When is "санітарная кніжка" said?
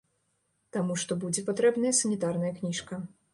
2.01-3.01